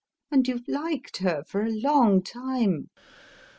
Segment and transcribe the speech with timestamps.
[0.31, 2.89] And you've liked her for a long time.